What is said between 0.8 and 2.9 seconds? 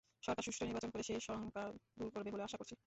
করে সেই শঙ্কা দূর করবে বলে আশা করছি।